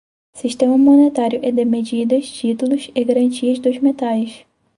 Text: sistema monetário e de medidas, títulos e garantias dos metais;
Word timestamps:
sistema 0.33 0.79
monetário 0.79 1.39
e 1.43 1.51
de 1.51 1.63
medidas, 1.63 2.27
títulos 2.27 2.89
e 2.95 3.03
garantias 3.03 3.59
dos 3.59 3.77
metais; 3.77 4.47